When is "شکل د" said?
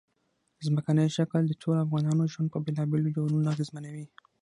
1.17-1.53